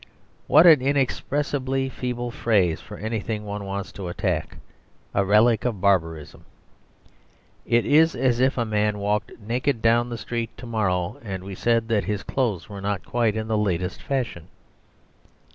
[0.47, 4.57] What an inexpressibly feeble phrase for anything one wants to attack
[5.13, 6.43] a relic of barbarism!
[7.67, 11.53] It is as if a man walked naked down the street to morrow, and we
[11.53, 14.47] said that his clothes were not quite in the latest fashion.